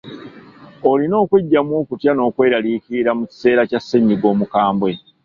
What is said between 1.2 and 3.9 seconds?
okweggyamu okutya n’okweraliikira mu kiseera kya